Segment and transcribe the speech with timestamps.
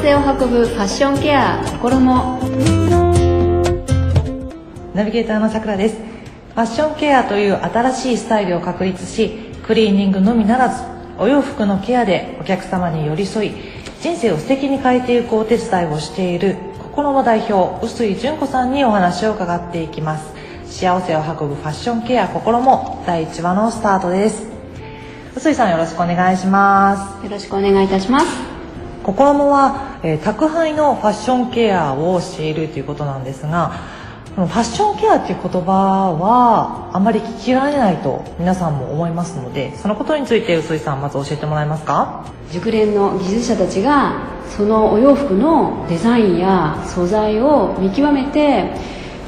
[0.00, 2.38] せを運ぶファッションケア心も
[4.94, 5.96] ナビゲーターのさくらです。
[5.96, 9.30] ファッションケアという新しいスタイルを確立し
[9.64, 10.82] クリーニングのみならず
[11.18, 13.52] お洋服のケアでお客様に寄り添い
[14.00, 20.32] 人生を素敵に変えていくお手伝いをしている心の代表臼井純子さんにお話を伺っていきます。
[20.66, 24.46] 幸せを運ぶファッションケア心も第1話のスタートです。
[25.34, 27.24] 臼井さんよろしくお願いします。
[27.24, 28.53] よろしくお願いいたします
[29.04, 33.72] 心もは、えー宅配のファッションケアをしているということなんですが
[34.36, 42.26] のファッションケアっていう言葉はあまり聞きられないと皆さんも思いますのでそのことについて臼井さんまず教えてもらえますか？
[42.50, 48.74] 熟練の技術者たちがそのお洋服のデザインや素材を見極めて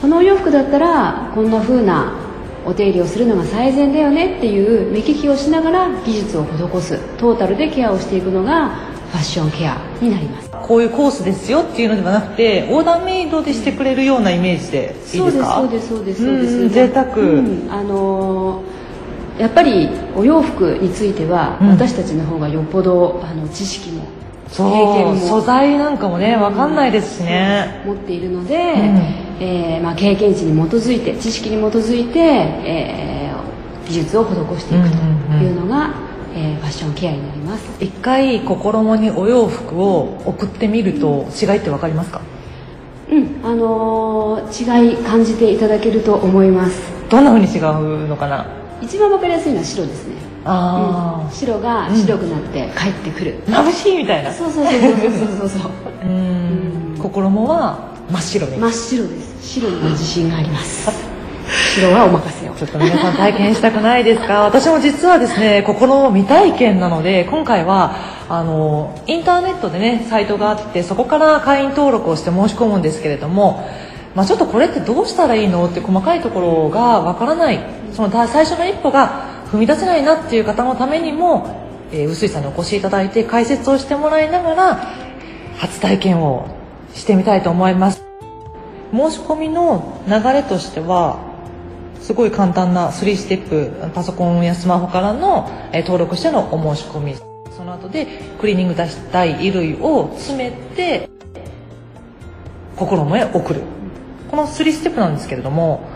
[0.00, 2.16] このお洋服だったらこんな風な
[2.64, 6.98] お手入れをするのが最善だよねっていう目利きをしながら技術を施す。
[7.18, 10.50] トータルでケアをしていくのがァッションケアになります。
[10.50, 15.56] こういうコースですよっていうのではなくてオーダーメイドでしてくれるようなイメージでいいですか？
[15.56, 16.54] そうですそうですそうです。
[16.56, 17.06] うん贅沢。
[17.16, 18.64] うんあのー
[19.36, 21.68] やっぱりお洋服については、うん。
[21.70, 24.04] 私たちの方がよっぽどあの知識も
[24.48, 28.60] 経そう験も素材なんかもね分かんないですしね、持っているので、ん。
[29.40, 34.96] えーまあ、経験値に基づいて知識に基づいて、えー技術を施していくと
[35.44, 35.90] いうのが、
[36.34, 37.64] えーファッションケアになります。
[37.80, 42.20] 一回心もにお洋服を送ってみると違いって分かりますか？
[43.10, 46.80] うんあのー違い感じていただけると思います。
[47.08, 48.46] どんな風に違うのかな？
[48.82, 50.14] 一番わかりやすいのは白ですね。
[50.44, 51.30] あうん。
[51.30, 54.32] 白が白くなって帰ってくる、あ、眩しいみたいな。
[54.32, 55.00] そうそうそうそうそう
[55.38, 56.06] そうそう。
[56.08, 56.98] ん。
[56.98, 57.78] 心もは
[58.10, 59.52] 真っ白に真っ白です。
[59.54, 60.90] 白には自信があります
[61.74, 62.54] 白はお任せを。
[62.54, 64.44] ちょっと皆さん体験したくないですか？
[64.44, 67.96] 私も実はですね心の未体験なので今回は
[68.28, 73.68] あのインターネットでねサイトがあってそこから会員登録をして申し込むんですけれども、
[74.14, 75.66] まあ、ちょっとこれってどうしたらいいの？
[75.66, 77.58] って細かいところがわからない。
[77.92, 84.74] その最初の一歩が踏み出せないなっていう方のためにも、えー、臼井さんにお越しいただいて解説をしてもらいながら
[85.58, 86.48] 初体験を
[86.94, 88.04] してみたいと思います。
[88.92, 91.33] 申し込みの流れとしては
[92.00, 97.14] すごい簡単な3ステップパソコンやスマホからの、え登録してのお申し込み。
[97.56, 98.06] その後で
[98.40, 101.08] クリーニング出したい衣類を詰めて
[102.76, 103.62] 心もへ送る。
[104.30, 105.86] この3ステップなんですけれども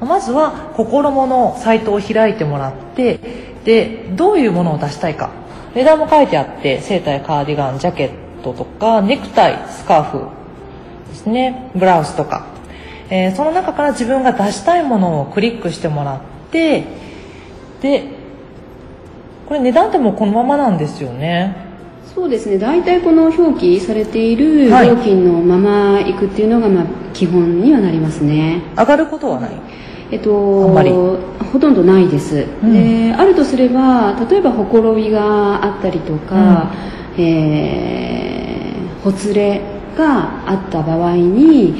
[0.00, 3.20] まずは心ものサイトを開いてもらって
[3.64, 5.30] でどういうものを出したいか。
[5.74, 10.44] 値段も書いてあってセーターやカーディガンジャケットとかネクタイスカーフ
[11.08, 11.70] ですね。
[11.74, 12.46] ブラウスとか、
[13.10, 16.20] えーその中から自分が出したいものをクリックしてもらっ
[16.50, 16.84] て
[17.82, 18.04] で
[19.46, 21.62] これ値段ってもうこのままなんですよね。
[22.14, 22.58] そうですね。
[22.58, 24.88] 大体この表記されているはい。
[24.88, 28.62] 料金のまま行くっていうのがまあ基本にはなりますね。
[28.76, 29.50] 上がることはない？
[30.12, 32.72] えっとほとんどないです、ん。
[32.72, 36.70] であるとすれば例えばほころびがあったりとか、
[37.18, 39.60] えーほつれ
[39.98, 41.74] があった場合に、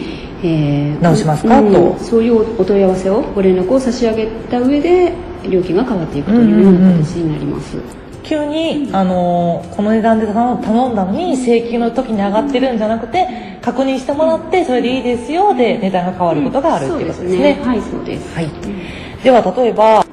[0.44, 1.58] えー直しますか？
[1.58, 1.96] うんと。
[1.98, 5.12] そういうお問い合わせをご連絡を差し上げた上で
[5.48, 7.76] 料金が変わっていくというような形になります、
[8.22, 13.26] 急に、あのーこの値段で頼頼んだのに請求の時に上がってるんじゃなくて
[13.62, 18.34] 確認してもらってそれでいいですよで値段が変わることがあるっていうことですね,、はいそうです。
[18.34, 18.50] はい、
[19.22, 20.04] では例えば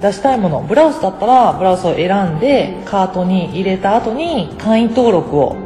[0.00, 5.56] 出したいものブラウスだったらブラウスを選んでカートに入れた後に会員登録を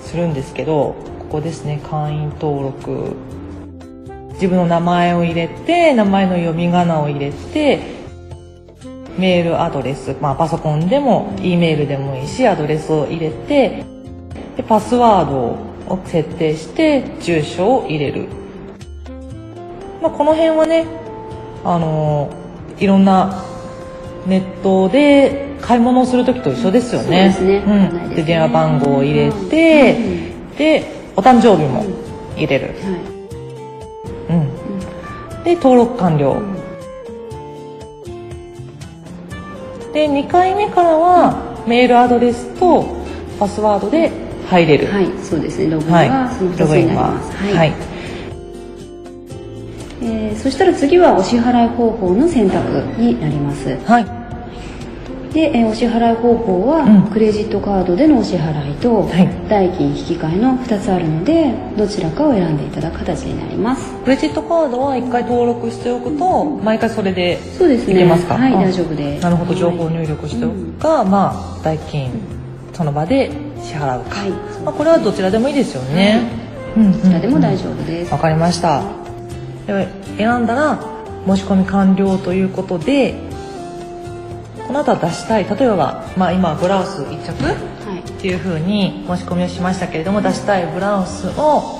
[0.00, 3.16] するんですけどここですね会員登録
[4.42, 7.78] 自分の名前を入れて名前の読み仮名を入れて
[9.16, 13.84] メールアドレス、まあ、パソコンでも E メールでもいいしアドレスを入れて
[14.56, 15.36] でパスワード
[15.94, 18.26] を設定して住所を入れる、
[20.02, 20.86] まあ、この辺はね
[21.62, 22.28] あの
[22.80, 23.44] いろんな
[24.26, 27.32] ネットで買い物をする時と一緒ですよね。
[27.32, 27.92] そうですね。
[27.92, 28.16] うん、ね。
[28.16, 29.96] で電話番号を入れて、
[30.58, 31.84] でお誕生日も
[32.36, 32.74] 入れる、はい。
[32.74, 33.11] うん、
[35.44, 36.40] で登録完了、
[39.92, 42.84] で2回目からはメールアドレスと
[43.38, 44.10] パスワードで
[44.48, 45.70] 入れるはい、そうですね。
[45.70, 47.36] ログインはその2つログインはになります。
[47.36, 47.54] はい。
[47.54, 47.72] はい
[50.02, 52.66] えーそしたら次はお支払い方法の選択
[53.00, 53.76] になります。
[53.84, 54.21] はい
[55.32, 57.02] で、えーお支払い方法は、うん。
[57.04, 59.28] クレジットカードでのお支払いと、はい。
[59.48, 63.94] 代金引き換えの2つあるので、どちらかを選んでいただく形になります。
[64.04, 67.94] クレジットカードは1回登録しておくと毎回それでそうですね。
[67.94, 68.34] いけますか？
[68.34, 69.22] はい、あ大丈夫です。
[69.22, 69.54] なるほど。
[69.54, 72.10] 情報はい入力しておくか、まあ代金
[72.74, 73.30] その場で
[73.62, 74.30] 支払うか、はい。
[74.64, 76.20] まあ、これはどちらでもいいですよね、
[76.76, 78.12] うんうんどちらでも大丈夫です。
[78.12, 78.82] わかりました。
[79.66, 79.88] で
[80.18, 80.78] 選んだら
[81.26, 83.14] 申し込み完了ということで
[84.72, 85.44] この後は出したい。
[85.44, 88.00] 例えば、まあ、今ブラウス1着はい。
[88.00, 91.78] っていう風に申し込みをしましたけれども出したいブラウスを、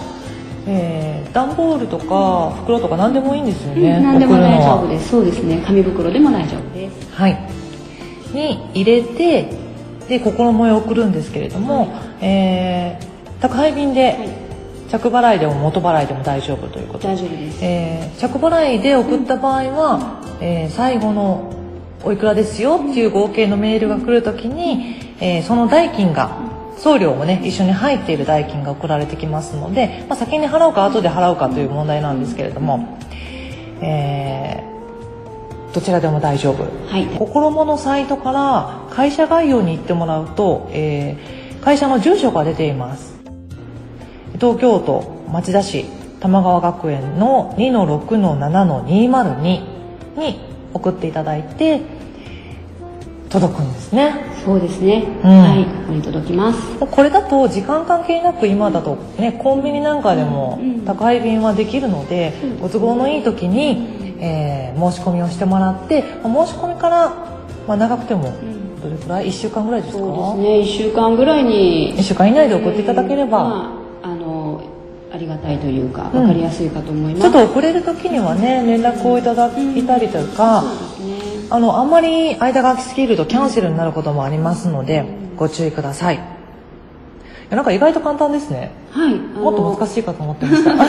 [0.67, 5.09] えー、段ボールとか袋とか何でもいいんですよね、うん何でも大丈夫です。
[5.09, 5.62] そうですね。
[5.67, 7.11] 紙袋でも大丈夫です。
[7.15, 7.49] はい、
[8.35, 9.49] に入れて
[10.06, 14.29] で心もえを送るんですけれども、えー宅配便で、はい。
[14.91, 17.09] 着払いでも元払いでも大丈夫ということ。
[17.09, 17.59] 大丈夫です。
[17.65, 21.62] えー着払いで送った場合は、えー最後の
[22.05, 26.39] おいくらですよっていう合計のメールが来るときに、えーその代金が
[26.79, 32.99] 送料もね一緒に入っている代金が送られてきますので、まあ、先に払うか後で払うかという問題なんですけれども、
[33.81, 34.73] えー
[35.73, 36.65] どちらでも大丈夫。
[36.65, 37.07] はい。
[37.19, 43.15] 心ものサイトから会社概要に行ってもらうと、えー会社の住所が出ています。
[44.35, 45.85] 東京都町田市
[46.21, 51.81] 玉川学園の2-6-7-202に送っていただいて
[53.29, 54.15] 届くんですね。
[54.45, 55.31] そうですね、うん。
[55.31, 56.59] はいここに届きます。
[56.79, 60.81] これだと時間関係なく今だとねコンビニなんかでもうん。
[60.85, 62.61] 宅配便はできるのでうん。
[62.61, 67.11] ご都合のいい時に、えー申し込みをしてもらってまあ申し込みから、
[67.69, 68.81] まあ、長くてもん。
[68.83, 69.99] どれくらい？1週間ぐらいですか？
[70.03, 70.49] そうですね。
[70.61, 71.95] 1週間ぐらいに。
[71.97, 73.71] 1週間以内で送っていただければ、
[75.23, 76.11] りがたいというかうん。
[76.13, 81.47] 分かりやすいかと思います、ちょっと遅れる時にはね連絡をいただいたりとか、そうですね。
[81.51, 85.05] あのあんまり間が空きすぎるとキャンセルになることもありますので
[85.37, 86.21] ご注意ください。
[87.51, 88.73] なんか意外と簡単ですね。
[88.91, 89.15] はい。
[89.19, 90.73] もっと難しいかと思ってました。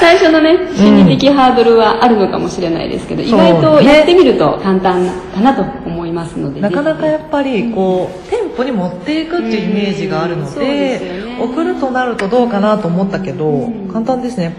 [0.00, 11.38] 最初のね心理的ハードルはあるのかもしれないですけど、意そう外とねやってみると簡単かなと思いますのでなかなかやぜっぱりこう店舗に持っていくっていうイメージがあるのうんそうででね。
[11.42, 13.88] 送るとなるとどうかなと思ったけどうん。
[13.88, 14.54] 簡単ですね。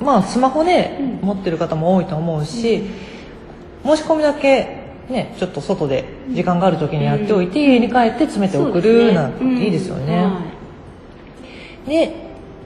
[0.00, 1.26] まあスマホでうん。
[1.26, 2.84] 持ってる方も多いと思うし
[3.84, 10.24] 申し込みだけねちょっと外で時間がある時にやっておいて家に帰って詰めてひ送るなんていいですよね。
[10.24, 10.40] は
[11.86, 12.14] で、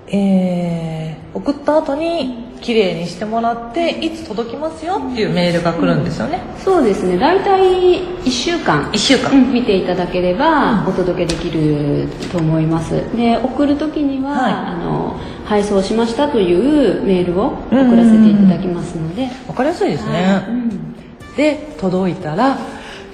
[0.08, 6.38] えー送った後に綺麗にしてもらっていつ届きますよっていうメールが来るんですよね。
[6.58, 7.16] いそうですね。
[7.16, 8.90] 大体1週間。
[8.93, 9.32] 1週間。
[9.32, 10.88] うん見ていただければうん。
[10.88, 12.94] お届けできると思います。
[13.16, 14.52] で送る時には、はい。
[14.52, 20.50] あの配送しましたというメールを送らせていただきますので、わかりやすいですね、はい。
[20.50, 20.94] うん。
[21.37, 22.58] で届いたら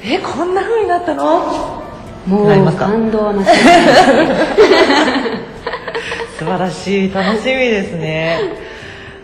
[0.02, 1.84] えこんな風になったの？
[2.26, 4.28] もう感動ないですね。
[6.38, 7.12] 素晴らしい。
[7.12, 8.38] 楽しみですね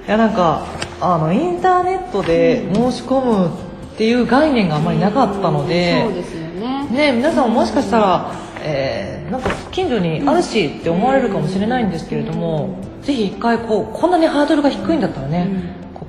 [0.06, 0.67] いやなんか
[1.00, 6.88] あのインターネットで申し込むっていう概念があんまりなかったのでそうですよね。
[6.91, 8.32] ね皆さんももしかしたら、
[8.62, 15.49] えーなんか近所にあるしって思われるかもしれないんですけれども、ぜひ一回こうこんなにハードルが低いんだったらね、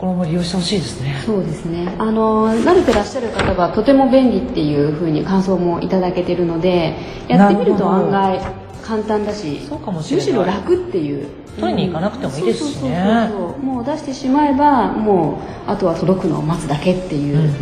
[0.02, 1.22] 心も利用してほしいですね。
[1.24, 1.94] そうですね。
[2.00, 6.96] あの慣れてらっしゃる方はとても便利っていう風に感想もいただけてるので
[7.28, 8.40] やってみると案外
[8.82, 10.26] 簡単だしそうかもしれない。
[10.26, 11.28] むしろ楽っていう。
[11.60, 13.30] 取りに行かなくてもいいですしね。
[13.62, 17.52] もう出してしまえばもうあとは届くのを待つだけっていう、うんうんうん。
[17.56, 17.58] う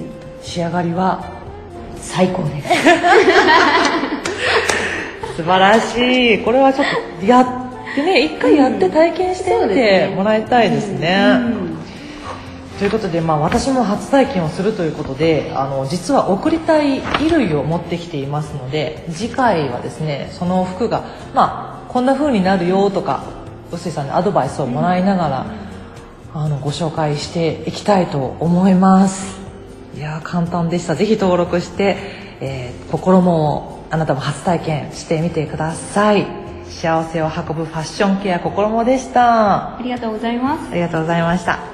[0.00, 0.04] ん
[0.42, 1.24] 仕上がりは
[1.96, 2.68] 最高です。
[5.38, 6.38] 素晴らしい。
[6.44, 6.86] これはちょっ
[7.18, 7.46] とやっ
[7.94, 11.16] てね一回やって体験してみてもらいたいですね、
[11.58, 11.63] うん
[12.78, 21.04] ということで、まあ、私も初体験をするということであの実は送りたい衣類を持ってきていますので次回はですねその服が、
[21.34, 23.24] まあ、こんな風になるよとか
[23.70, 25.46] 臼井さんにアドバイスをもらいながら、
[26.32, 29.40] あのご紹介していきたいと思います。
[29.96, 30.94] いやー簡単でした。
[30.94, 31.96] ぜひ登録して、
[32.40, 36.26] えー心もあなたも初体験してみてください。
[36.68, 39.76] 幸せを運ぶファッションケア心もでした。
[39.76, 40.70] ありがとうございます。
[40.70, 41.73] ありがとうございました